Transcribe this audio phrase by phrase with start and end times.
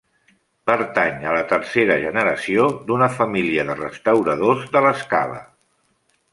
[0.69, 5.43] Pertany a la tercera generació d’una família de restauradors de l’Escala.